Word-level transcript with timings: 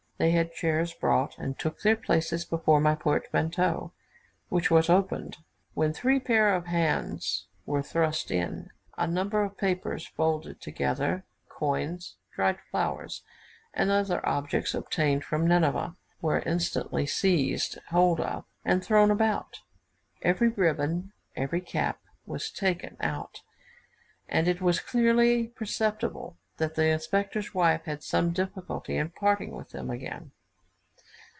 They 0.17 0.29
had 0.29 0.53
chairs 0.53 0.93
brought, 0.93 1.35
and 1.39 1.57
took 1.57 1.81
their 1.81 1.95
places 1.95 2.45
before 2.45 2.79
my 2.79 2.93
portmanteau, 2.93 3.91
which 4.49 4.69
was 4.69 4.87
opened, 4.87 5.37
when 5.73 5.93
three 5.93 6.19
pair 6.19 6.53
of 6.53 6.67
hands 6.67 7.47
were 7.65 7.81
thrust 7.81 8.29
in. 8.29 8.69
A 8.99 9.07
number 9.07 9.41
of 9.41 9.57
papers 9.57 10.05
folded 10.05 10.61
together, 10.61 11.23
coins, 11.49 12.17
dried 12.35 12.59
flowers, 12.69 13.23
and 13.73 13.89
other 13.89 14.23
objects, 14.23 14.75
obtained 14.75 15.23
from 15.25 15.47
Nineveh, 15.47 15.95
were 16.21 16.41
instantly 16.41 17.07
seized 17.07 17.79
hold 17.89 18.19
of, 18.21 18.45
and 18.63 18.83
thrown 18.85 19.09
about; 19.09 19.61
every 20.21 20.49
ribbon, 20.49 21.13
every 21.35 21.61
cap, 21.61 21.99
was 22.27 22.51
taken 22.51 22.95
out; 23.01 23.41
and 24.29 24.47
it 24.47 24.61
was 24.61 24.79
clearly 24.81 25.47
perceptible 25.47 26.37
that 26.57 26.75
the 26.75 26.85
inspector's 26.85 27.55
wife 27.55 27.85
had 27.85 28.03
some 28.03 28.31
difficulty 28.31 28.95
in 28.95 29.09
parting 29.09 29.49
with 29.55 29.69
them 29.69 29.89
again. 29.89 30.31